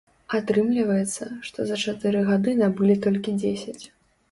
[0.37, 3.81] Атрымліваецца, што за чатыры гады набылі толькі дзесяць.